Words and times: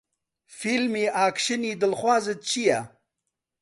فیلمی 0.57 1.05
ئاکشنی 1.17 1.71
دڵخوازت 1.81 2.39
چییە؟ 2.49 2.79